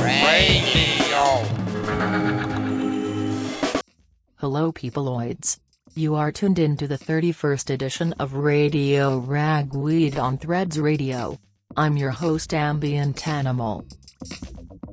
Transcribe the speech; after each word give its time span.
Radio. 0.00 1.22
Hello, 4.36 4.72
peopleoids. 4.72 5.58
You 5.94 6.14
are 6.14 6.32
tuned 6.32 6.58
in 6.58 6.76
to 6.78 6.86
the 6.86 6.98
31st 6.98 7.70
edition 7.70 8.12
of 8.18 8.34
Radio 8.34 9.18
Ragweed 9.18 10.18
on 10.18 10.38
Threads 10.38 10.78
Radio. 10.78 11.38
I'm 11.76 11.96
your 11.96 12.10
host, 12.10 12.52
Ambient 12.52 13.26
Animal. 13.26 13.86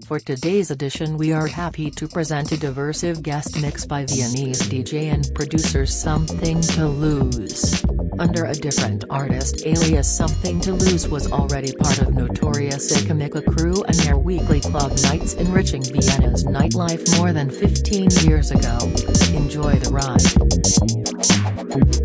For 0.06 0.20
today's 0.20 0.72
edition, 0.72 1.18
we 1.18 1.34
are 1.34 1.48
happy 1.48 1.92
to 1.92 2.08
present 2.08 2.52
a 2.52 2.58
diversive 2.58 3.22
guest 3.22 3.62
mix 3.62 3.86
by 3.86 4.06
Viennese 4.06 4.62
DJ 4.64 5.14
and 5.14 5.30
producer 5.36 5.86
Something 5.86 6.62
Toulouse. 6.62 7.84
Under 8.20 8.44
a 8.44 8.54
different 8.54 9.06
artist 9.10 9.66
alias 9.66 10.14
Something 10.14 10.60
Toulouse 10.60 11.08
was 11.08 11.32
already 11.32 11.72
part 11.72 12.00
of 12.00 12.14
Notorious 12.14 12.92
Ikamika 12.92 13.46
crew 13.58 13.82
and 13.84 13.96
their 13.96 14.18
weekly 14.18 14.60
club 14.60 14.92
nights 15.04 15.36
enriching 15.36 15.84
Vienna's 15.84 16.44
nightlife 16.44 17.18
more 17.18 17.32
than 17.32 17.50
15 17.50 18.10
years 18.28 18.52
ago. 18.52 18.78
Enjoy 19.34 19.76
the 19.76 19.90
ride. 19.90 21.99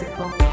Secretory 0.00 0.49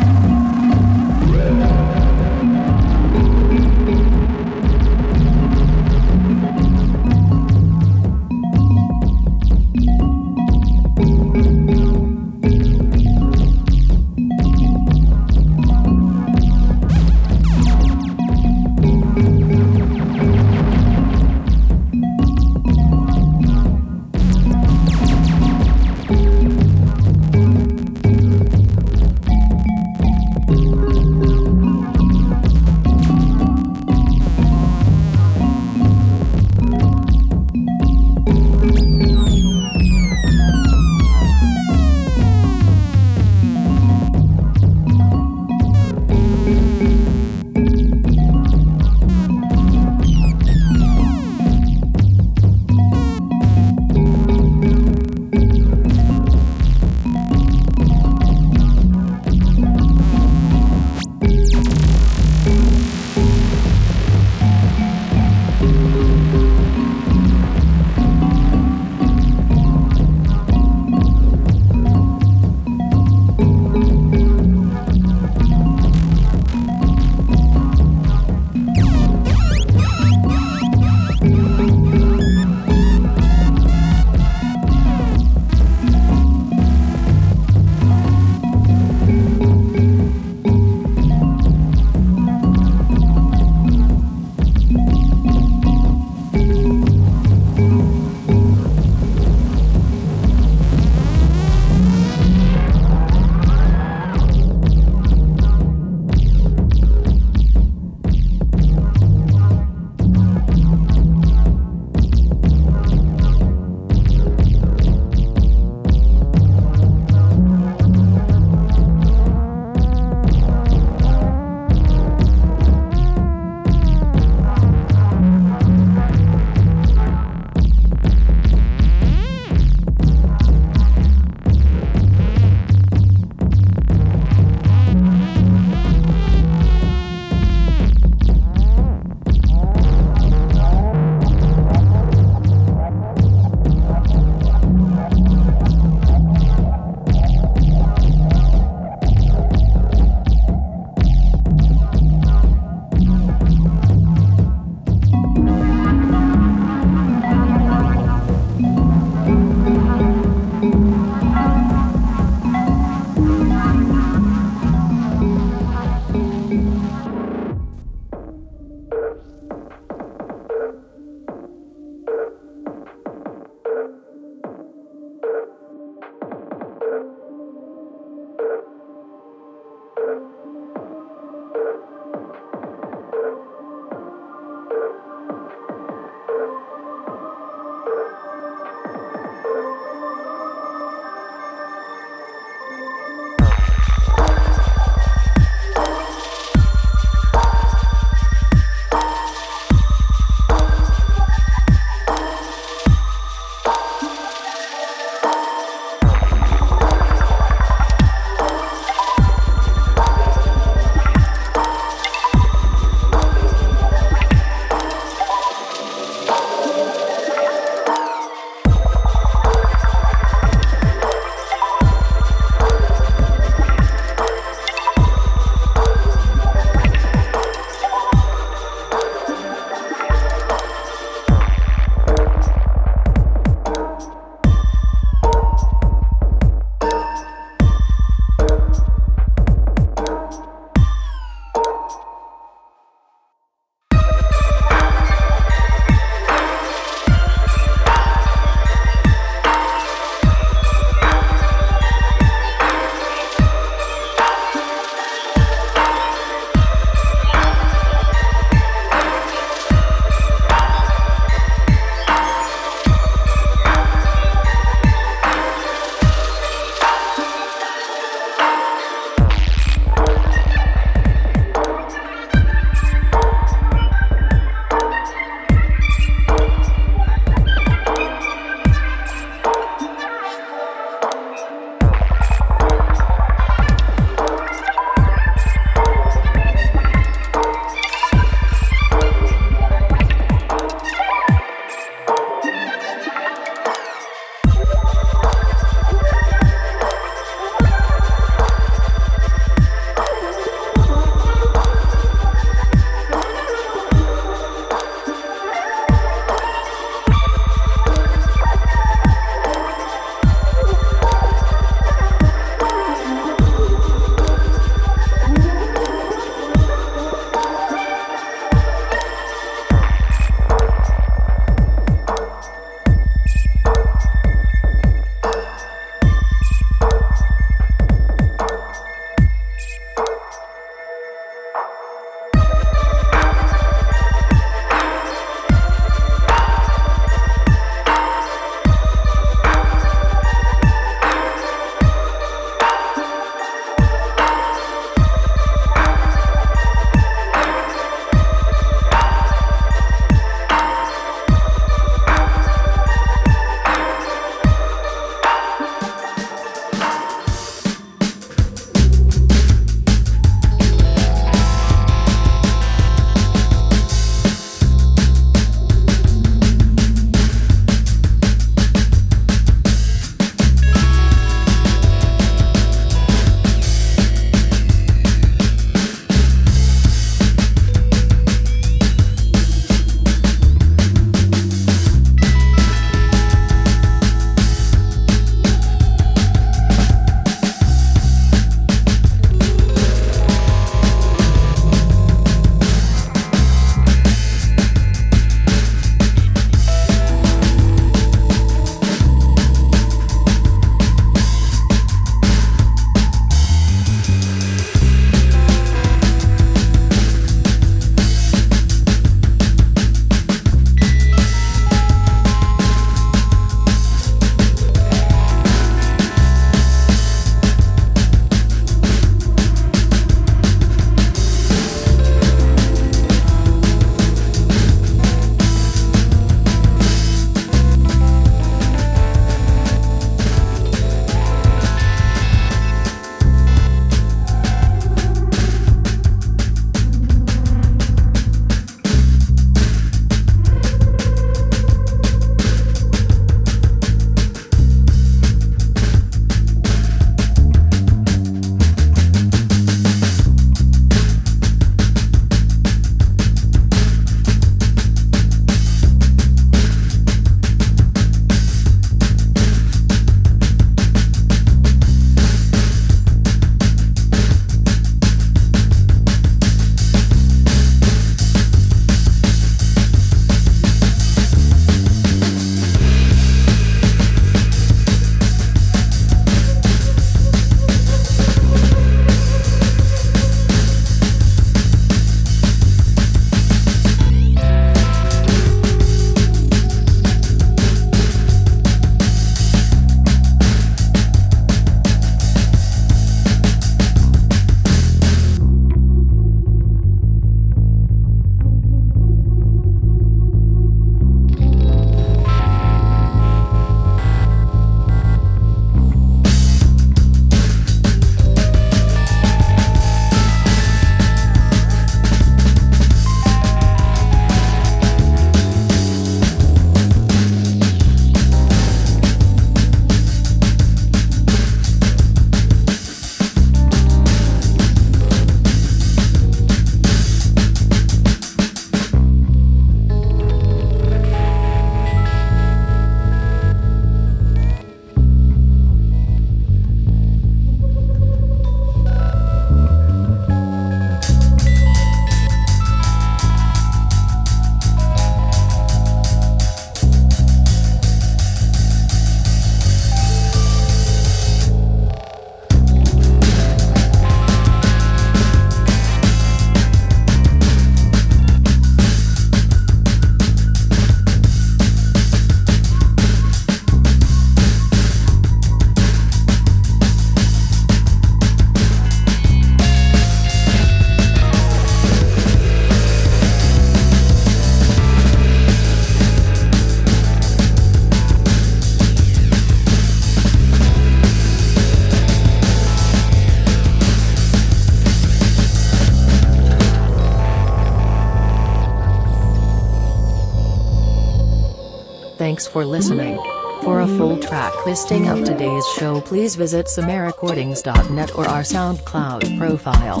for 592.54 592.64
listening. 592.64 593.18
For 593.64 593.80
a 593.80 593.86
full 593.98 594.16
track 594.16 594.52
listing 594.64 595.08
of 595.08 595.24
today's 595.24 595.66
show 595.76 596.00
please 596.00 596.36
visit 596.36 596.66
samarecordings.net 596.66 598.14
or 598.14 598.28
our 598.28 598.42
SoundCloud 598.42 599.38
profile. 599.38 600.00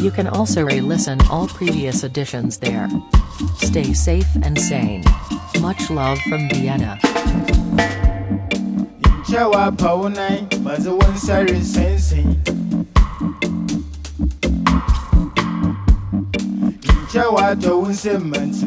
You 0.00 0.10
can 0.10 0.26
also 0.26 0.64
re-listen 0.64 1.20
all 1.30 1.46
previous 1.46 2.02
editions 2.02 2.58
there. 2.58 2.88
Stay 3.58 3.92
safe 3.92 4.26
and 4.42 4.60
sane. 4.60 5.04
Much 5.60 5.90
love 5.90 6.18
from 6.22 6.48
Vienna. 6.48 6.98
Jawa 9.30 9.70
paunai 9.70 10.42
mazuwan 10.58 11.14
sarin 11.14 11.62
sensi 11.62 12.26
Jawa 17.14 17.54
to 17.62 17.70
unsemman 17.86 18.61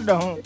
પડો 0.00 0.16
હું 0.16 0.36